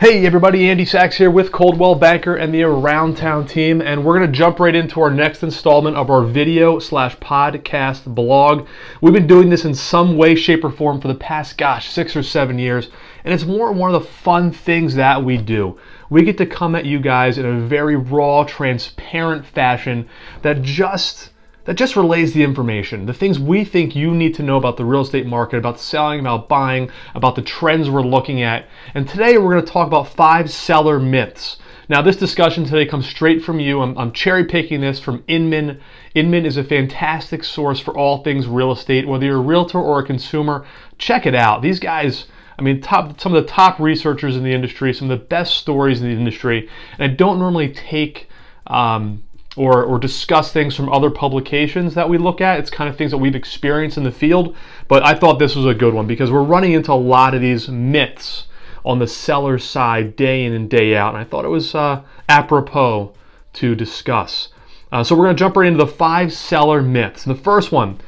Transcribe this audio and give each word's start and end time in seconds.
Hey 0.00 0.24
everybody, 0.24 0.70
Andy 0.70 0.86
Sachs 0.86 1.18
here 1.18 1.30
with 1.30 1.52
Coldwell 1.52 1.94
Banker 1.94 2.34
and 2.34 2.54
the 2.54 2.62
Around 2.62 3.18
Town 3.18 3.46
team, 3.46 3.82
and 3.82 4.02
we're 4.02 4.18
to 4.20 4.28
jump 4.28 4.58
right 4.58 4.74
into 4.74 4.98
our 5.02 5.10
next 5.10 5.42
installment 5.42 5.94
of 5.94 6.08
our 6.08 6.22
video 6.22 6.78
slash 6.78 7.18
podcast 7.18 8.06
blog. 8.06 8.66
We've 9.02 9.12
been 9.12 9.26
doing 9.26 9.50
this 9.50 9.66
in 9.66 9.74
some 9.74 10.16
way, 10.16 10.36
shape, 10.36 10.64
or 10.64 10.70
form 10.70 11.02
for 11.02 11.08
the 11.08 11.14
past, 11.14 11.58
gosh, 11.58 11.90
six 11.90 12.16
or 12.16 12.22
seven 12.22 12.58
years, 12.58 12.88
and 13.24 13.34
it's 13.34 13.44
more 13.44 13.72
one 13.72 13.94
of 13.94 14.02
the 14.02 14.08
fun 14.08 14.52
things 14.52 14.94
that 14.94 15.22
we 15.22 15.36
do. 15.36 15.78
We 16.08 16.22
get 16.22 16.38
to 16.38 16.46
come 16.46 16.74
at 16.74 16.86
you 16.86 16.98
guys 16.98 17.36
in 17.36 17.44
a 17.44 17.60
very 17.60 17.96
raw, 17.96 18.44
transparent 18.44 19.44
fashion 19.44 20.08
that 20.40 20.62
just 20.62 21.28
that 21.64 21.74
just 21.74 21.96
relays 21.96 22.32
the 22.32 22.42
information, 22.42 23.06
the 23.06 23.14
things 23.14 23.38
we 23.38 23.64
think 23.64 23.94
you 23.94 24.14
need 24.14 24.34
to 24.34 24.42
know 24.42 24.56
about 24.56 24.76
the 24.76 24.84
real 24.84 25.02
estate 25.02 25.26
market, 25.26 25.58
about 25.58 25.78
selling, 25.78 26.20
about 26.20 26.48
buying, 26.48 26.90
about 27.14 27.36
the 27.36 27.42
trends 27.42 27.90
we're 27.90 28.02
looking 28.02 28.42
at. 28.42 28.66
And 28.94 29.08
today 29.08 29.36
we're 29.38 29.52
going 29.52 29.64
to 29.64 29.72
talk 29.72 29.86
about 29.86 30.08
five 30.08 30.50
seller 30.50 30.98
myths. 30.98 31.58
Now, 31.88 32.02
this 32.02 32.16
discussion 32.16 32.64
today 32.64 32.86
comes 32.86 33.08
straight 33.08 33.42
from 33.42 33.58
you. 33.58 33.80
I'm, 33.80 33.98
I'm 33.98 34.12
cherry 34.12 34.44
picking 34.44 34.80
this 34.80 35.00
from 35.00 35.24
Inman. 35.26 35.80
Inman 36.14 36.46
is 36.46 36.56
a 36.56 36.62
fantastic 36.62 37.42
source 37.42 37.80
for 37.80 37.96
all 37.96 38.22
things 38.22 38.46
real 38.46 38.70
estate. 38.70 39.08
Whether 39.08 39.26
you're 39.26 39.38
a 39.38 39.40
realtor 39.40 39.78
or 39.78 39.98
a 39.98 40.06
consumer, 40.06 40.64
check 40.98 41.26
it 41.26 41.34
out. 41.34 41.62
These 41.62 41.80
guys, 41.80 42.26
I 42.58 42.62
mean, 42.62 42.80
top, 42.80 43.20
some 43.20 43.34
of 43.34 43.42
the 43.42 43.50
top 43.50 43.80
researchers 43.80 44.36
in 44.36 44.44
the 44.44 44.52
industry, 44.52 44.94
some 44.94 45.10
of 45.10 45.18
the 45.18 45.24
best 45.24 45.56
stories 45.56 46.00
in 46.00 46.06
the 46.08 46.14
industry. 46.14 46.70
And 46.96 47.10
I 47.10 47.14
don't 47.14 47.40
normally 47.40 47.72
take 47.72 48.28
um, 48.68 49.24
or, 49.60 49.84
or 49.84 49.98
discuss 49.98 50.50
things 50.50 50.74
from 50.74 50.88
other 50.88 51.10
publications 51.10 51.92
that 51.92 52.08
we 52.08 52.16
look 52.16 52.40
at. 52.40 52.58
It's 52.58 52.70
kind 52.70 52.88
of 52.88 52.96
things 52.96 53.10
that 53.10 53.18
we've 53.18 53.34
experienced 53.34 53.98
in 53.98 54.04
the 54.04 54.10
field. 54.10 54.56
But 54.88 55.04
I 55.04 55.14
thought 55.14 55.38
this 55.38 55.54
was 55.54 55.66
a 55.66 55.74
good 55.74 55.92
one 55.92 56.06
because 56.06 56.30
we're 56.30 56.42
running 56.42 56.72
into 56.72 56.92
a 56.92 56.94
lot 56.94 57.34
of 57.34 57.42
these 57.42 57.68
myths 57.68 58.46
on 58.86 59.00
the 59.00 59.06
seller 59.06 59.58
side 59.58 60.16
day 60.16 60.46
in 60.46 60.54
and 60.54 60.70
day 60.70 60.96
out. 60.96 61.12
And 61.12 61.18
I 61.18 61.24
thought 61.24 61.44
it 61.44 61.48
was 61.48 61.74
uh, 61.74 62.00
apropos 62.26 63.12
to 63.52 63.74
discuss. 63.74 64.48
Uh, 64.90 65.04
so 65.04 65.14
we're 65.14 65.24
going 65.24 65.36
to 65.36 65.40
jump 65.40 65.58
right 65.58 65.68
into 65.68 65.84
the 65.84 65.92
five 65.92 66.32
seller 66.32 66.80
myths. 66.80 67.26
And 67.26 67.36
the 67.36 67.42
first 67.42 67.70
one, 67.70 68.00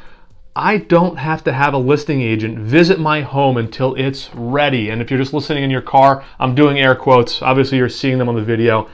I 0.57 0.79
don't 0.79 1.19
have 1.19 1.45
to 1.45 1.53
have 1.53 1.75
a 1.75 1.79
listing 1.79 2.23
agent 2.23 2.61
visit 2.61 2.98
my 2.98 3.21
home 3.21 3.59
until 3.59 3.95
it's 3.97 4.31
ready. 4.35 4.89
And 4.89 5.03
if 5.03 5.11
you're 5.11 5.21
just 5.21 5.35
listening 5.35 5.65
in 5.65 5.71
your 5.71 5.83
car, 5.83 6.25
I'm 6.39 6.55
doing 6.55 6.79
air 6.79 6.95
quotes. 6.95 7.43
Obviously, 7.43 7.77
you're 7.77 7.91
seeing 7.91 8.17
them 8.17 8.31
on 8.31 8.37
the 8.37 8.43
video. 8.43 8.89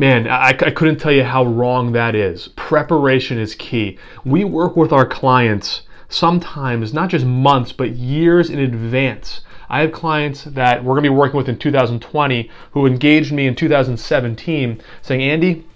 Man, 0.00 0.28
I, 0.28 0.50
I, 0.50 0.52
couldn't 0.52 0.98
tell 0.98 1.10
you 1.10 1.24
how 1.24 1.44
wrong 1.44 1.90
that 1.90 2.14
is. 2.14 2.46
Preparation 2.54 3.36
is 3.36 3.56
key. 3.56 3.98
We 4.24 4.44
work 4.44 4.76
with 4.76 4.92
our 4.92 5.04
clients 5.04 5.82
sometimes, 6.08 6.94
not 6.94 7.10
just 7.10 7.26
months, 7.26 7.72
but 7.72 7.96
years 7.96 8.48
in 8.48 8.60
advance. 8.60 9.40
I 9.68 9.80
have 9.80 9.90
clients 9.90 10.44
that 10.44 10.84
we're 10.84 10.92
going 10.92 11.02
to 11.02 11.10
be 11.10 11.16
working 11.16 11.36
with 11.36 11.48
in 11.48 11.58
2020 11.58 12.48
who 12.70 12.86
engaged 12.86 13.32
me 13.32 13.48
in 13.48 13.56
2017 13.56 14.80
saying, 15.02 15.20
Andy, 15.20 15.66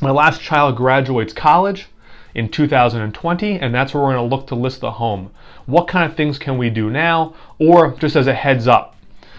my 0.00 0.12
last 0.12 0.40
child 0.40 0.74
graduates 0.74 1.34
college 1.34 1.88
in 2.34 2.48
2020, 2.48 3.60
and 3.60 3.74
that's 3.74 3.92
where 3.92 4.02
we're 4.02 4.14
going 4.14 4.30
to 4.30 4.34
look 4.34 4.46
to 4.46 4.54
list 4.54 4.80
the 4.80 4.92
home. 4.92 5.30
What 5.66 5.88
kind 5.88 6.10
of 6.10 6.16
things 6.16 6.38
can 6.38 6.56
we 6.56 6.70
do 6.70 6.88
now? 6.88 7.34
Or 7.58 7.94
just 7.98 8.16
as 8.16 8.28
a 8.28 8.34
heads 8.34 8.66
up. 8.66 8.96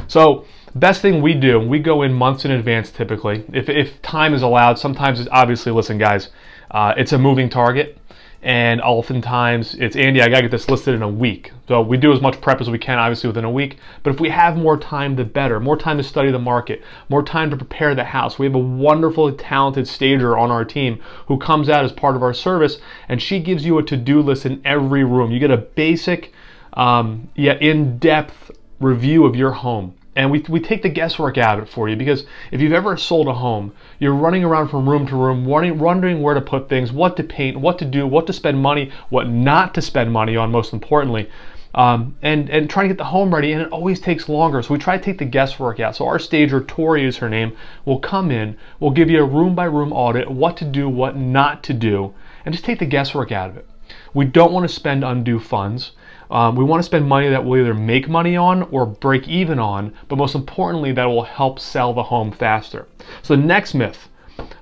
So, 0.07 0.45
Best 0.75 1.01
thing 1.01 1.21
we 1.21 1.33
do, 1.33 1.59
we 1.59 1.79
go 1.79 2.03
in 2.03 2.13
months 2.13 2.45
in 2.45 2.51
advance 2.51 2.91
typically. 2.91 3.43
If, 3.51 3.69
if 3.69 4.01
time 4.01 4.33
is 4.33 4.43
allowed, 4.43 4.77
sometimes 4.77 5.19
it's 5.19 5.29
obviously, 5.31 5.71
listen 5.71 5.97
guys, 5.97 6.29
uh, 6.71 6.93
it's 6.95 7.11
a 7.11 7.17
moving 7.17 7.49
target. 7.49 7.97
And 8.41 8.79
oftentimes 8.79 9.75
it's, 9.75 9.97
Andy, 9.97 10.21
I 10.21 10.29
gotta 10.29 10.43
get 10.43 10.51
this 10.51 10.69
listed 10.69 10.95
in 10.95 11.01
a 11.01 11.09
week. 11.09 11.51
So 11.67 11.81
we 11.81 11.97
do 11.97 12.13
as 12.13 12.21
much 12.21 12.39
prep 12.39 12.61
as 12.61 12.69
we 12.69 12.77
can, 12.77 12.97
obviously 12.97 13.27
within 13.27 13.43
a 13.43 13.51
week. 13.51 13.79
But 14.03 14.13
if 14.13 14.21
we 14.21 14.29
have 14.29 14.55
more 14.55 14.77
time, 14.77 15.15
the 15.15 15.25
better. 15.25 15.59
More 15.59 15.75
time 15.75 15.97
to 15.97 16.03
study 16.03 16.31
the 16.31 16.39
market, 16.39 16.81
more 17.09 17.23
time 17.23 17.49
to 17.49 17.57
prepare 17.57 17.95
the 17.95 18.05
house. 18.05 18.39
We 18.39 18.45
have 18.45 18.55
a 18.55 18.59
wonderful, 18.59 19.33
talented 19.33 19.87
stager 19.87 20.37
on 20.37 20.51
our 20.51 20.63
team 20.63 21.01
who 21.27 21.37
comes 21.37 21.67
out 21.67 21.83
as 21.83 21.91
part 21.91 22.15
of 22.15 22.23
our 22.23 22.33
service 22.33 22.77
and 23.09 23.21
she 23.21 23.39
gives 23.39 23.65
you 23.65 23.77
a 23.77 23.83
to-do 23.83 24.21
list 24.21 24.45
in 24.45 24.61
every 24.63 25.03
room. 25.03 25.31
You 25.31 25.39
get 25.39 25.51
a 25.51 25.57
basic, 25.57 26.31
um, 26.73 27.29
yet 27.35 27.61
in-depth 27.61 28.51
review 28.79 29.25
of 29.25 29.35
your 29.35 29.51
home 29.51 29.95
and 30.15 30.31
we, 30.31 30.43
we 30.49 30.59
take 30.59 30.81
the 30.81 30.89
guesswork 30.89 31.37
out 31.37 31.59
of 31.59 31.65
it 31.65 31.69
for 31.69 31.87
you 31.87 31.95
because 31.95 32.25
if 32.51 32.61
you've 32.61 32.73
ever 32.73 32.97
sold 32.97 33.27
a 33.27 33.33
home, 33.33 33.73
you're 33.99 34.13
running 34.13 34.43
around 34.43 34.69
from 34.69 34.89
room 34.89 35.05
to 35.07 35.15
room, 35.15 35.45
wondering 35.45 36.21
where 36.21 36.33
to 36.33 36.41
put 36.41 36.67
things, 36.67 36.91
what 36.91 37.15
to 37.17 37.23
paint, 37.23 37.57
what 37.57 37.77
to 37.79 37.85
do, 37.85 38.07
what 38.07 38.27
to 38.27 38.33
spend 38.33 38.59
money, 38.59 38.91
what 39.09 39.29
not 39.29 39.73
to 39.75 39.81
spend 39.81 40.11
money 40.11 40.35
on, 40.35 40.51
most 40.51 40.73
importantly, 40.73 41.29
um, 41.75 42.15
and, 42.21 42.49
and 42.49 42.69
trying 42.69 42.85
to 42.85 42.93
get 42.93 42.97
the 42.97 43.05
home 43.05 43.33
ready, 43.33 43.51
and 43.51 43.61
it 43.61 43.71
always 43.71 43.99
takes 43.99 44.27
longer. 44.27 44.61
So 44.61 44.73
we 44.73 44.79
try 44.79 44.97
to 44.97 45.03
take 45.03 45.19
the 45.19 45.25
guesswork 45.25 45.79
out. 45.79 45.95
So 45.95 46.07
our 46.07 46.19
stager, 46.19 46.61
Tori 46.61 47.05
is 47.05 47.17
her 47.17 47.29
name, 47.29 47.55
will 47.85 47.99
come 47.99 48.31
in, 48.31 48.57
will 48.79 48.91
give 48.91 49.09
you 49.09 49.21
a 49.21 49.25
room 49.25 49.53
by 49.53 49.65
room 49.65 49.93
audit, 49.93 50.31
what 50.31 50.57
to 50.57 50.65
do, 50.65 50.89
what 50.89 51.15
not 51.15 51.63
to 51.63 51.73
do, 51.73 52.13
and 52.43 52.53
just 52.53 52.65
take 52.65 52.79
the 52.79 52.85
guesswork 52.85 53.31
out 53.31 53.51
of 53.51 53.57
it. 53.57 53.69
We 54.13 54.25
don't 54.25 54.51
want 54.51 54.67
to 54.67 54.73
spend 54.73 55.03
undue 55.03 55.39
funds. 55.39 55.91
Um, 56.31 56.55
we 56.55 56.63
want 56.63 56.79
to 56.79 56.85
spend 56.85 57.07
money 57.07 57.27
that 57.29 57.43
we'll 57.43 57.61
either 57.61 57.73
make 57.73 58.07
money 58.07 58.37
on 58.37 58.63
or 58.71 58.85
break 58.85 59.27
even 59.27 59.57
on, 59.57 59.93
but 60.07 60.17
most 60.17 60.35
importantly, 60.35 60.91
that 60.91 61.05
will 61.05 61.23
help 61.23 61.59
sell 61.59 61.93
the 61.93 62.03
home 62.03 62.31
faster. 62.31 62.87
So 63.23 63.35
the 63.35 63.41
next 63.41 63.73
myth, 63.73 64.09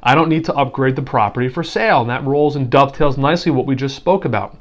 I 0.01 0.16
don't 0.16 0.29
need 0.29 0.45
to 0.45 0.56
upgrade 0.56 0.95
the 0.95 1.01
property 1.01 1.50
for 1.50 1.63
sale. 1.63 2.01
And 2.01 2.09
that 2.09 2.23
rolls 2.23 2.56
and 2.56 2.69
dovetails 2.69 3.17
nicely 3.17 3.51
what 3.51 3.66
we 3.66 3.75
just 3.75 3.95
spoke 3.95 4.23
about. 4.23 4.57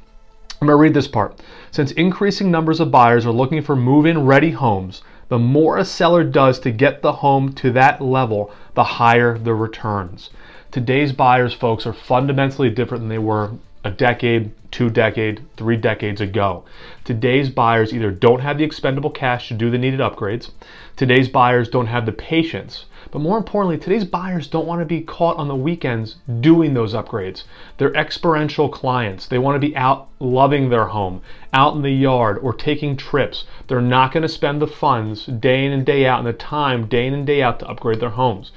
I'm 0.61 0.67
going 0.67 0.77
to 0.77 0.83
read 0.83 0.95
this 0.95 1.07
part. 1.09 1.41
Since 1.71 1.93
increasing 1.93 2.51
numbers 2.51 2.81
of 2.81 2.91
buyers 2.91 3.27
are 3.27 3.33
looking 3.33 3.63
for 3.63 3.77
move-in 3.77 4.25
ready 4.25 4.51
homes, 4.51 5.03
the 5.29 5.39
more 5.39 5.77
a 5.77 5.85
seller 5.85 6.25
does 6.25 6.59
to 6.61 6.71
get 6.71 7.03
the 7.03 7.13
home 7.13 7.53
to 7.55 7.71
that 7.73 8.01
level, 8.01 8.51
the 8.75 8.85
higher 8.85 9.39
the 9.39 9.55
returns. 9.55 10.31
Today's 10.71 11.13
buyers, 11.13 11.53
folks, 11.53 11.87
are 11.87 11.93
fundamentally 11.93 12.71
different 12.71 13.03
than 13.03 13.09
they 13.09 13.19
were 13.19 13.53
a 13.87 13.91
decade, 13.91 14.51
two 14.73 14.91
decade, 14.91 15.41
three 15.57 15.77
decades 15.77 16.21
ago. 16.21 16.65
Today's 17.05 17.49
buyers 17.49 17.95
either 17.95 18.11
don't 18.11 18.41
have 18.41 18.59
the 18.59 18.65
expendable 18.65 19.11
cash 19.11 19.47
to 19.47 19.55
do 19.55 19.71
the 19.71 19.79
needed 19.79 20.01
upgrades, 20.01 20.51
today's 20.97 21.29
buyers 21.29 21.69
don't 21.69 21.87
have 21.87 22.05
the 22.05 22.11
patience, 22.11 22.87
but 23.13 23.21
more 23.21 23.39
importantly, 23.39 23.79
today's 23.79 24.05
buyers 24.05 24.49
don't 24.49 24.67
want 24.67 24.81
to 24.81 24.85
be 24.85 25.03
caught 25.03 25.37
on 25.37 25.47
the 25.47 25.55
weekends 25.55 26.17
doing 26.41 26.75
those 26.75 26.95
upgrades. 26.95 27.45
They're 27.79 27.95
experiential 27.95 28.69
clients. 28.69 29.29
They 29.29 29.39
want 29.39 29.55
to 29.55 29.65
be 29.65 29.77
out 29.77 30.09
loving 30.19 30.69
their 30.69 30.87
home, 30.87 31.23
out 31.53 31.77
in 31.77 31.83
the 31.83 31.93
yard, 31.93 32.39
or 32.39 32.53
taking 32.53 32.97
trips. 32.97 33.45
They're 33.69 33.81
not 33.81 34.11
going 34.11 34.25
to 34.25 34.29
spend 34.29 34.61
the 34.61 34.67
funds 34.67 35.27
day 35.27 35.65
in 35.65 35.71
and 35.71 35.87
day 35.87 36.07
out 36.07 36.19
and 36.19 36.27
the 36.27 36.33
time 36.33 36.89
day 36.89 37.07
in 37.07 37.15
and 37.15 37.25
day 37.25 37.41
out 37.41 37.61
to 37.61 37.69
upgrade 37.69 38.01
their 38.01 38.11
homes. 38.11 38.51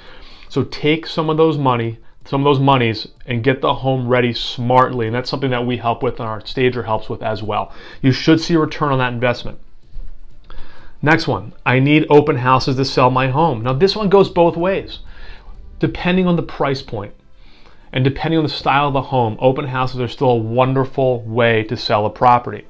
So 0.49 0.63
take 0.63 1.05
some 1.05 1.29
of 1.29 1.37
those 1.37 1.59
money, 1.59 1.99
some 2.29 2.45
of 2.45 2.45
those 2.45 2.63
monies 2.63 3.07
and 3.25 3.43
get 3.43 3.59
the 3.59 3.73
home 3.73 4.07
ready 4.07 4.31
smartly. 4.33 5.07
And 5.07 5.15
that's 5.15 5.31
something 5.31 5.49
that 5.49 5.65
we 5.65 5.77
help 5.77 6.03
with 6.03 6.19
and 6.19 6.29
our 6.29 6.45
stager 6.45 6.83
helps 6.83 7.09
with 7.09 7.23
as 7.23 7.41
well. 7.41 7.73
You 8.03 8.11
should 8.11 8.39
see 8.39 8.53
a 8.53 8.59
return 8.59 8.91
on 8.91 8.99
that 8.99 9.13
investment. 9.13 9.57
Next 11.01 11.27
one, 11.27 11.53
I 11.65 11.79
need 11.79 12.05
open 12.07 12.35
houses 12.35 12.75
to 12.75 12.85
sell 12.85 13.09
my 13.09 13.29
home. 13.29 13.63
Now 13.63 13.73
this 13.73 13.95
one 13.95 14.09
goes 14.09 14.29
both 14.29 14.55
ways. 14.55 14.99
Depending 15.79 16.27
on 16.27 16.35
the 16.35 16.43
price 16.43 16.83
point 16.83 17.15
and 17.91 18.03
depending 18.03 18.37
on 18.37 18.43
the 18.43 18.49
style 18.51 18.89
of 18.89 18.93
the 18.93 19.01
home, 19.01 19.35
open 19.39 19.65
houses 19.65 19.99
are 19.99 20.07
still 20.07 20.29
a 20.29 20.35
wonderful 20.35 21.23
way 21.23 21.63
to 21.63 21.75
sell 21.75 22.05
a 22.05 22.11
property. 22.11 22.67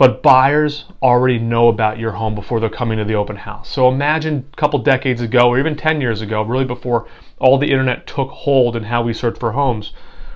But 0.00 0.22
buyers 0.22 0.86
already 1.02 1.38
know 1.38 1.68
about 1.68 1.98
your 1.98 2.12
home 2.12 2.34
before 2.34 2.58
they're 2.58 2.70
coming 2.70 2.96
to 2.96 3.04
the 3.04 3.16
open 3.16 3.36
house. 3.36 3.68
So 3.68 3.86
imagine 3.86 4.48
a 4.50 4.56
couple 4.56 4.78
decades 4.78 5.20
ago, 5.20 5.50
or 5.50 5.58
even 5.58 5.76
10 5.76 6.00
years 6.00 6.22
ago, 6.22 6.40
really 6.40 6.64
before 6.64 7.06
all 7.38 7.58
the 7.58 7.70
internet 7.70 8.06
took 8.06 8.30
hold 8.30 8.76
in 8.76 8.84
how 8.84 9.02
we 9.02 9.12
search 9.12 9.38
for 9.38 9.52
homes, 9.52 9.92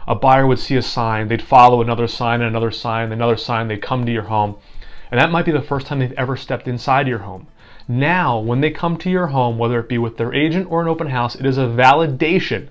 a 0.07 0.15
buyer 0.15 0.47
would 0.47 0.59
see 0.59 0.77
a 0.77 0.83
sign, 0.83 1.29
they'd 1.29 1.41
follow 1.41 1.81
another 1.81 2.07
sign 2.07 2.43
and 2.43 2.51
another 2.51 2.71
sign, 2.71 3.05
and 3.05 3.15
another 3.15 3.39
sign, 3.39 3.69
they'd 3.69 3.81
come 3.81 4.05
to 4.05 4.13
your 4.13 4.25
home. 4.25 4.57
And 5.11 5.19
that 5.19 5.31
might 5.31 5.47
be 5.47 5.53
the 5.53 5.63
first 5.63 5.87
time 5.87 6.01
they've 6.01 6.13
ever 6.13 6.37
stepped 6.37 6.69
inside 6.69 7.09
your 7.09 7.21
home. 7.21 7.47
Now, 7.89 8.39
when 8.39 8.61
they 8.61 8.71
come 8.71 8.99
to 8.99 9.09
your 9.09 9.29
home, 9.29 9.57
whether 9.57 9.81
it 9.81 9.89
be 9.89 9.97
with 9.97 10.19
their 10.19 10.35
agent 10.35 10.71
or 10.71 10.83
an 10.83 10.89
open 10.89 11.07
house, 11.07 11.37
it 11.37 11.47
is 11.47 11.57
a 11.57 11.63
validation 11.63 12.69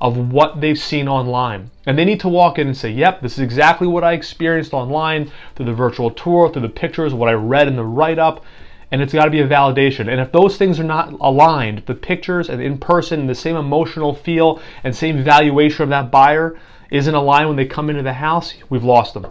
of 0.00 0.16
what 0.32 0.60
they've 0.60 0.78
seen 0.78 1.08
online. 1.08 1.70
And 1.86 1.98
they 1.98 2.04
need 2.04 2.20
to 2.20 2.28
walk 2.28 2.58
in 2.58 2.66
and 2.66 2.76
say, 2.76 2.90
yep, 2.90 3.20
this 3.20 3.34
is 3.34 3.40
exactly 3.40 3.86
what 3.86 4.04
I 4.04 4.12
experienced 4.12 4.72
online 4.72 5.30
through 5.54 5.66
the 5.66 5.74
virtual 5.74 6.10
tour, 6.10 6.50
through 6.50 6.62
the 6.62 6.68
pictures, 6.68 7.14
what 7.14 7.28
I 7.28 7.32
read 7.32 7.68
in 7.68 7.76
the 7.76 7.84
write 7.84 8.18
up. 8.18 8.44
And 8.90 9.02
it's 9.02 9.12
got 9.12 9.24
to 9.24 9.30
be 9.30 9.40
a 9.40 9.48
validation. 9.48 10.08
And 10.08 10.20
if 10.20 10.30
those 10.30 10.56
things 10.56 10.78
are 10.78 10.84
not 10.84 11.12
aligned, 11.14 11.84
the 11.86 11.94
pictures 11.94 12.48
and 12.48 12.62
in 12.62 12.78
person, 12.78 13.26
the 13.26 13.34
same 13.34 13.56
emotional 13.56 14.14
feel 14.14 14.60
and 14.84 14.94
same 14.94 15.24
valuation 15.24 15.82
of 15.82 15.88
that 15.88 16.10
buyer 16.10 16.58
isn't 16.90 17.14
aligned 17.14 17.48
when 17.48 17.56
they 17.56 17.66
come 17.66 17.90
into 17.90 18.02
the 18.02 18.12
house, 18.12 18.54
we've 18.70 18.84
lost 18.84 19.14
them. 19.14 19.26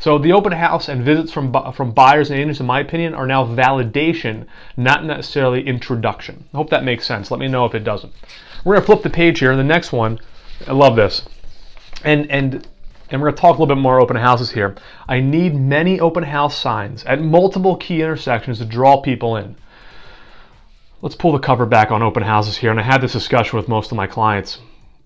So 0.00 0.16
the 0.16 0.32
open 0.32 0.52
house 0.52 0.88
and 0.88 1.04
visits 1.04 1.32
from, 1.32 1.52
from 1.72 1.90
buyers 1.90 2.30
and 2.30 2.38
agents, 2.38 2.60
in 2.60 2.66
my 2.66 2.80
opinion, 2.80 3.14
are 3.14 3.26
now 3.26 3.44
validation, 3.44 4.46
not 4.76 5.04
necessarily 5.04 5.66
introduction. 5.66 6.44
I 6.54 6.56
hope 6.56 6.70
that 6.70 6.84
makes 6.84 7.06
sense. 7.06 7.30
Let 7.30 7.40
me 7.40 7.48
know 7.48 7.64
if 7.64 7.74
it 7.74 7.82
doesn't. 7.84 8.12
We're 8.68 8.74
going 8.74 8.82
to 8.82 8.86
flip 8.86 9.02
the 9.02 9.08
page 9.08 9.38
here. 9.38 9.56
The 9.56 9.64
next 9.64 9.92
one, 9.92 10.18
I 10.66 10.72
love 10.72 10.94
this. 10.94 11.22
And, 12.04 12.30
and, 12.30 12.68
and 13.08 13.18
we're 13.18 13.28
going 13.28 13.34
to 13.34 13.40
talk 13.40 13.56
a 13.56 13.62
little 13.62 13.74
bit 13.74 13.80
more 13.80 13.98
open 13.98 14.18
houses 14.18 14.50
here. 14.50 14.76
I 15.08 15.20
need 15.20 15.54
many 15.54 15.98
open 16.00 16.22
house 16.22 16.54
signs 16.54 17.02
at 17.04 17.22
multiple 17.22 17.76
key 17.76 18.02
intersections 18.02 18.58
to 18.58 18.66
draw 18.66 19.00
people 19.00 19.36
in. 19.36 19.56
Let's 21.00 21.14
pull 21.14 21.32
the 21.32 21.38
cover 21.38 21.64
back 21.64 21.90
on 21.90 22.02
open 22.02 22.22
houses 22.22 22.58
here, 22.58 22.70
and 22.70 22.78
I 22.78 22.82
had 22.82 23.00
this 23.00 23.14
discussion 23.14 23.56
with 23.56 23.68
most 23.68 23.90
of 23.90 23.96
my 23.96 24.06
clients. 24.06 24.58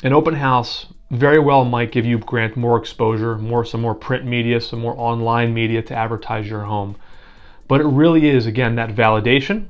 An 0.03 0.13
open 0.13 0.35
house 0.35 0.87
very 1.13 1.39
well 1.39 1.65
might 1.65 1.93
give 1.93 2.05
you 2.05 2.19
grant 2.19 2.57
more 2.57 2.77
exposure, 2.77 3.39
more 3.39 3.65
some 3.65 3.81
more 3.81 3.95
print 3.95 4.25
media, 4.25 4.61
some 4.61 4.81
more 4.81 4.99
online 4.99 5.55
media 5.55 5.83
to 5.83 5.95
advertise 5.95 6.49
your 6.49 6.63
home. 6.63 6.97
But 7.69 7.81
it 7.81 7.87
really 7.87 8.29
is 8.29 8.45
again 8.45 8.75
that 8.75 8.91
validation 8.91 9.67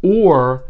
or 0.00 0.62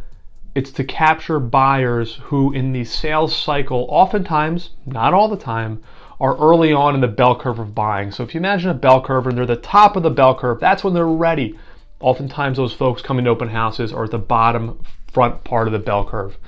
it's 0.57 0.71
to 0.73 0.85
capture 0.85 1.39
buyers 1.39 2.15
who 2.25 2.51
in 2.51 2.73
the 2.73 2.83
sales 2.83 3.37
cycle 3.37 3.87
oftentimes, 3.91 4.71
not 4.87 5.13
all 5.13 5.29
the 5.29 5.37
time, 5.37 5.83
are 6.19 6.35
early 6.39 6.73
on 6.73 6.95
in 6.95 7.03
the 7.03 7.09
bell 7.09 7.39
curve 7.39 7.59
of 7.59 7.75
buying. 7.75 8.11
So 8.11 8.23
if 8.23 8.35
you 8.35 8.39
imagine 8.39 8.71
a 8.71 8.75
bell 8.75 9.03
curve 9.03 9.27
and 9.27 9.37
they're 9.37 9.45
the 9.45 9.57
top 9.57 9.97
of 9.97 10.03
the 10.03 10.09
bell 10.09 10.35
curve, 10.35 10.59
that's 10.59 10.83
when 10.83 10.95
they're 10.95 11.07
ready. 11.07 11.59
Oftentimes 12.01 12.57
those 12.57 12.73
folks 12.73 13.03
coming 13.03 13.27
to 13.27 13.31
open 13.31 13.49
houses 13.49 13.93
are 13.93 14.05
at 14.05 14.13
the 14.13 14.19
bottom 14.19 14.83
front 15.13 15.45
part 15.45 15.69
of 15.69 15.75
the 15.75 15.79
bell 15.79 16.07
curve. 16.07 16.39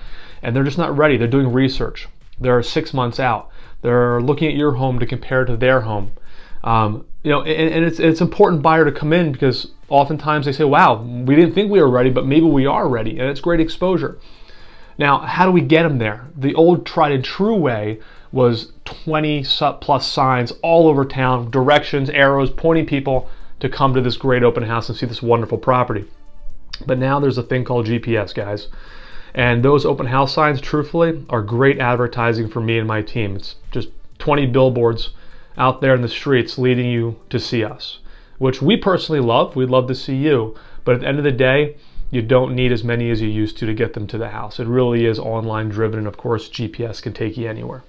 And 0.43 0.57
they're 0.57 0.65
just 0.65 0.79
not 0.79 0.97
ready. 0.97 1.19
They're 1.19 1.29
doing 1.29 1.53
research. 1.53 2.09
They're 2.41 2.63
six 2.63 2.95
months 2.95 3.21
out. 3.21 3.51
They're 3.83 4.23
looking 4.23 4.49
at 4.49 4.55
your 4.55 4.73
home 4.73 4.99
to 5.01 5.07
compare 5.07 5.45
to 5.45 5.55
their 5.55 5.83
home. 5.83 6.13
Um, 6.65 7.05
you 7.23 7.31
know, 7.31 7.43
and, 7.43 7.75
and, 7.75 7.85
it's 7.85 8.01
it's 8.01 8.21
important 8.21 8.63
buyer 8.63 8.85
to 8.85 8.93
come 8.93 9.13
in 9.13 9.33
because 9.33 9.71
oftentimes 9.89 10.47
they 10.47 10.53
say, 10.53 10.65
"Wow, 10.65 11.03
we 11.03 11.35
didn't 11.35 11.55
think 11.55 11.71
we 11.71 11.81
were 11.81 11.91
ready, 11.91 12.11
but 12.11 12.27
maybe 12.27 12.47
we 12.47 12.67
are 12.67 12.89
ready," 12.89 13.19
and 13.19 13.29
it's 13.29 13.41
great 13.41 13.61
exposure. 13.61 14.19
Now, 14.99 15.19
how 15.19 15.47
do 15.47 15.53
we 15.53 15.61
get 15.61 15.85
them 15.85 15.99
there? 15.99 16.27
The 16.37 16.55
old 16.55 16.85
tried 16.85 17.13
and 17.13 17.25
true 17.25 17.55
way 17.55 18.01
was 18.33 18.73
20 18.85 19.45
plus 19.81 20.07
signs 20.07 20.53
all 20.63 20.89
over 20.89 21.05
town, 21.05 21.51
directions, 21.51 22.11
arrows, 22.11 22.51
pointing 22.51 22.87
people 22.87 23.29
to 23.61 23.69
come 23.69 23.95
to 23.95 24.01
this 24.01 24.17
great 24.17 24.43
open 24.43 24.65
house 24.65 24.89
and 24.89 24.99
see 24.99 25.07
this 25.07 25.23
wonderful 25.23 25.59
property. 25.59 26.05
But 26.87 26.99
now 26.99 27.19
there's 27.21 27.39
a 27.39 27.43
thing 27.43 27.65
called 27.65 27.87
GPS, 27.87 28.33
guys. 28.33 28.69
And 29.35 29.63
those 29.63 29.85
open 29.85 30.07
house 30.07 30.33
signs, 30.33 30.61
truthfully, 30.61 31.25
are 31.31 31.43
great 31.43 31.79
advertising 31.79 32.49
for 32.49 32.61
me 32.61 32.79
and 32.79 32.89
my 32.89 33.03
team. 33.03 33.37
It's 33.37 33.57
just 33.71 33.89
20 34.19 34.47
billboards 34.47 35.11
out 35.57 35.81
there 35.81 35.95
in 35.95 36.03
the 36.03 36.09
streets 36.09 36.59
leading 36.59 36.87
you 36.87 37.17
to 37.31 37.39
see 37.39 37.65
us, 37.65 37.99
which 38.39 38.63
we 38.63 38.77
personally 38.77 39.21
love. 39.21 39.57
We'd 39.57 39.71
love 39.71 39.87
to 39.89 39.95
see 39.95 40.17
you. 40.17 40.57
But 40.85 40.97
at 40.97 41.01
the 41.03 41.09
end 41.09 41.19
of 41.19 41.25
the 41.25 41.33
day, 41.33 41.77
you 42.11 42.23
don't 42.23 42.55
need 42.55 42.73
as 42.73 42.83
many 42.83 43.11
as 43.11 43.21
you 43.21 43.29
used 43.29 43.59
to 43.59 43.67
to 43.67 43.75
get 43.75 43.93
them 43.93 44.07
to 44.07 44.19
the 44.19 44.31
house. 44.31 44.59
It 44.59 44.67
really 44.67 45.05
is 45.05 45.19
online 45.19 45.69
driven, 45.69 45.99
and 45.99 46.09
of 46.09 46.17
course, 46.17 46.49
GPS 46.49 47.03
can 47.03 47.13
take 47.13 47.37
you 47.37 47.49
anywhere. 47.49 47.85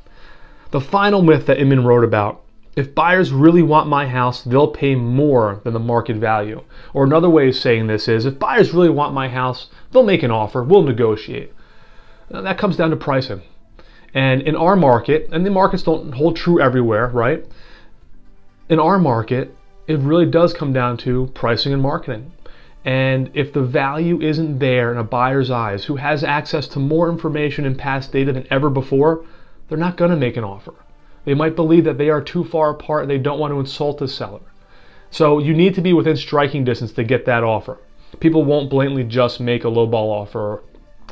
The 0.72 0.82
final 0.82 1.22
myth 1.22 1.46
that 1.46 1.60
Inman 1.60 1.86
wrote 1.86 2.04
about 2.04 2.44
if 2.76 2.96
buyers 2.96 3.32
really 3.32 3.64
want 3.64 3.90
my 3.90 4.08
house, 4.08 4.42
they'll 4.42 4.72
pay 4.72 4.96
more 4.96 5.60
than 5.64 5.74
the 5.74 5.80
market 5.80 6.16
value. 6.16 6.64
Or 6.94 7.04
another 7.04 7.30
way 7.30 7.50
of 7.50 7.56
saying 7.56 7.88
this 7.88 8.08
is 8.08 8.26
if 8.26 8.40
buyers 8.40 8.74
really 8.74 8.90
want 8.90 9.14
my 9.14 9.28
house, 9.28 9.68
they'll 9.92 10.04
make 10.04 10.24
an 10.24 10.32
offer, 10.32 10.64
we'll 10.64 10.84
negotiate. 10.84 11.52
Now, 12.30 12.42
that 12.42 12.58
comes 12.58 12.78
down 12.78 12.92
to 12.92 12.96
pricing. 12.96 13.42
And 14.14 14.42
in 14.42 14.56
our 14.56 14.76
market, 14.76 15.28
and 15.32 15.46
the 15.46 15.50
markets 15.50 15.84
don't 15.84 16.14
hold 16.14 16.36
true 16.36 16.62
everywhere, 16.62 17.08
right? 17.08 17.46
In 18.70 18.80
our 18.80 18.98
market, 18.98 19.56
it 19.90 19.98
really 19.98 20.28
does 20.28 20.54
come 20.54 20.72
down 20.72 20.98
to 20.98 21.32
pricing 21.34 21.74
and 21.74 21.82
marketing. 21.82 22.32
And 22.86 23.32
if 23.34 23.52
the 23.52 23.64
value 23.64 24.22
isn't 24.22 24.60
there 24.60 24.92
in 24.92 25.00
a 25.00 25.04
buyer's 25.04 25.50
eyes 25.50 25.86
who 25.86 25.96
has 25.96 26.24
access 26.24 26.68
to 26.70 26.80
more 26.80 27.10
information 27.10 27.66
and 27.66 27.78
past 27.78 28.12
data 28.12 28.32
than 28.32 28.48
ever 28.52 28.70
before, 28.70 29.26
they're 29.68 29.80
not 29.80 29.98
going 29.98 30.12
to 30.12 30.18
make 30.18 30.38
an 30.38 30.44
offer. 30.44 30.76
They 31.26 31.34
might 31.34 31.56
believe 31.56 31.86
that 31.86 31.98
they 31.98 32.10
are 32.10 32.22
too 32.22 32.44
far 32.44 32.70
apart 32.70 33.02
and 33.02 33.12
they 33.12 33.18
don't 33.18 33.40
want 33.40 33.52
to 33.52 33.60
insult 33.60 33.98
the 33.98 34.08
seller. 34.08 34.42
So 35.10 35.40
you 35.40 35.56
need 35.56 35.74
to 35.74 35.82
be 35.82 35.92
within 35.92 36.16
striking 36.16 36.64
distance 36.64 36.92
to 36.94 37.04
get 37.04 37.26
that 37.26 37.44
offer. 37.44 37.80
People 38.20 38.46
won't 38.46 38.70
blatantly 38.70 39.04
just 39.04 39.40
make 39.40 39.64
a 39.64 39.68
lowball 39.68 40.22
offer 40.22 40.62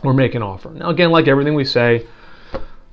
or 0.03 0.13
make 0.13 0.35
an 0.35 0.43
offer. 0.43 0.69
Now, 0.69 0.89
again, 0.89 1.09
like 1.09 1.27
everything 1.27 1.55
we 1.55 1.65
say, 1.65 2.05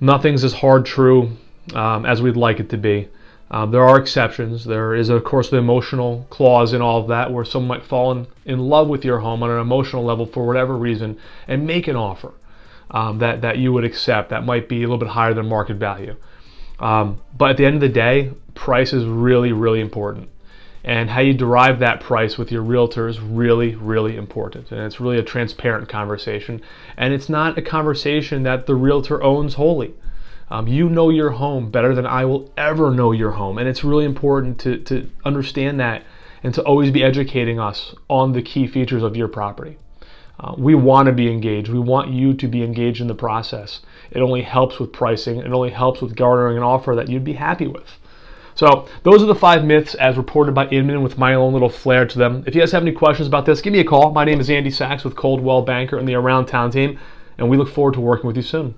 nothing's 0.01 0.45
as 0.45 0.55
hard 0.55 0.87
true 0.87 1.37
um, 1.75 2.07
as 2.07 2.23
we'd 2.23 2.37
like 2.37 2.59
it 2.59 2.71
to 2.71 2.79
be. 2.79 3.09
Um, 3.51 3.71
there 3.71 3.85
are 3.85 3.99
exceptions. 3.99 4.65
There 4.65 4.95
is, 4.95 5.11
of 5.11 5.23
course, 5.25 5.51
the 5.51 5.59
emotional 5.59 6.27
clause 6.31 6.73
in 6.73 6.83
all 6.83 7.01
of 7.01 7.09
that 7.09 7.33
where 7.33 7.45
someone 7.45 7.79
might 7.79 7.87
fall 7.87 8.11
in, 8.13 8.27
in 8.45 8.59
love 8.59 8.89
with 8.89 9.05
your 9.05 9.21
home 9.21 9.43
on 9.43 9.51
an 9.51 9.61
emotional 9.61 10.05
level 10.05 10.27
for 10.27 10.47
whatever 10.47 10.77
reason 10.77 11.19
and 11.47 11.67
make 11.67 11.87
an 11.87 11.97
offer 11.97 12.33
um, 12.91 13.19
that, 13.19 13.43
that 13.43 13.59
you 13.59 13.73
would 13.73 13.85
accept 13.85 14.31
that 14.31 14.45
might 14.45 14.69
be 14.69 14.79
a 14.79 14.81
little 14.81 14.99
bit 14.99 15.09
higher 15.09 15.35
than 15.35 15.49
market 15.49 15.77
value. 15.77 16.17
Um, 16.81 17.21
but 17.37 17.51
at 17.51 17.57
the 17.57 17.67
end 17.67 17.77
of 17.77 17.81
the 17.81 17.89
day, 17.89 18.33
price 18.55 18.93
is 18.93 19.05
really, 19.05 19.53
really 19.53 19.81
important. 19.81 20.31
And 20.83 21.09
how 21.09 21.21
you 21.21 21.33
derive 21.33 21.79
that 21.79 22.01
price 22.01 22.37
with 22.37 22.53
your 22.53 22.63
realtor 22.63 23.09
is 23.09 23.19
really, 23.19 23.75
really 23.75 24.17
important. 24.17 24.71
And 24.71 24.81
it's 24.81 25.01
really 25.01 25.19
a 25.19 25.23
transparent 25.23 25.89
conversation. 25.89 26.61
And 26.97 27.15
it's 27.15 27.29
not 27.29 27.57
a 27.57 27.63
conversation 27.63 28.43
that 28.43 28.67
the 28.67 28.75
realtor 28.75 29.23
owns 29.23 29.55
wholly. 29.55 29.95
Um, 30.55 30.69
you 30.69 30.89
know 30.89 31.11
your 31.11 31.31
home 31.31 31.69
better 31.69 31.97
than 31.97 32.07
I 32.07 32.25
will 32.27 32.49
ever 32.57 32.93
know 32.93 33.11
your 33.11 33.33
home. 33.33 33.59
And 33.59 33.69
it's 33.69 33.83
really 33.83 34.05
important 34.05 34.61
to, 34.61 34.79
to 34.85 35.11
understand 35.25 35.81
that 35.81 36.05
and 36.45 36.55
to 36.55 36.63
always 36.63 36.93
be 36.93 37.03
educating 37.03 37.59
us 37.59 37.93
on 38.09 38.35
the 38.35 38.41
key 38.41 38.69
features 38.69 39.03
of 39.03 39.17
your 39.17 39.27
property. 39.27 39.79
Uh, 40.39 40.55
we 40.57 40.77
want 40.77 41.07
to 41.07 41.13
be 41.13 41.29
engaged. 41.29 41.71
We 41.71 41.81
want 41.81 42.13
you 42.13 42.35
to 42.35 42.47
be 42.47 42.63
engaged 42.63 43.01
in 43.01 43.09
the 43.09 43.17
process. 43.17 43.81
It 44.13 44.21
only 44.21 44.43
helps 44.43 44.79
with 44.79 44.93
pricing. 44.93 45.39
It 45.39 45.53
only 45.53 45.71
helps 45.71 46.01
with 46.01 46.15
garnering 46.15 46.57
an 46.57 46.63
offer 46.63 46.95
that 46.95 47.09
you'd 47.09 47.25
be 47.25 47.33
happy 47.33 47.67
with. 47.67 47.99
So 48.55 48.89
those 49.03 49.25
are 49.25 49.27
the 49.27 49.35
five 49.35 49.65
myths 49.65 49.97
as 49.97 50.17
reported 50.17 50.55
by 50.55 50.69
Inman 50.69 51.03
with 51.03 51.19
my 51.19 51.35
own 51.35 51.53
little 51.53 51.69
flair 51.69 52.07
to 52.07 52.17
them. 52.17 52.45
If 52.47 52.55
you 52.55 52.61
guys 52.61 52.71
have 52.71 52.83
any 52.83 52.93
questions 52.93 53.27
about 53.27 53.45
this, 53.45 53.61
give 53.61 53.73
me 53.73 53.81
a 53.81 53.85
call. 53.85 54.13
My 54.13 54.25
name 54.25 54.39
is 54.39 54.49
Andy 54.49 54.71
Sachs 54.71 55.03
with 55.03 55.17
Coldwell 55.17 55.63
Banker 55.63 55.99
and 55.99 56.07
the 56.07 56.15
Around 56.15 56.47
Town 56.47 56.71
team, 56.71 57.01
and 57.39 57.49
we 57.49 57.57
look 57.57 57.69
forward 57.69 57.95
to 57.95 58.01
working 58.01 58.29
with 58.29 58.37
you 58.37 58.43
soon. 58.43 58.77